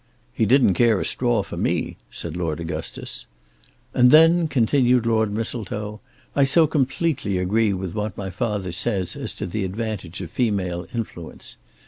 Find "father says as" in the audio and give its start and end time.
8.31-9.31